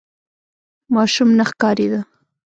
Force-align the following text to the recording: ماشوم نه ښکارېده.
ماشوم 0.93 1.29
نه 1.37 1.43
ښکارېده. 1.49 1.99